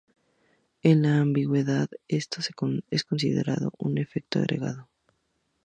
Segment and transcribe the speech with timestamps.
[0.81, 2.41] La ambigüedad de esto
[2.89, 4.89] es considerada un efecto agregado.